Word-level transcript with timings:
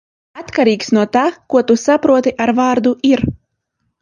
Atkarīgs 0.43 0.87
no 0.97 1.03
tā, 1.17 1.25
ko 1.55 1.63
tu 1.67 1.75
saproti 1.83 2.35
ar 2.47 2.55
vārdu 2.63 2.95
"ir". 3.13 3.25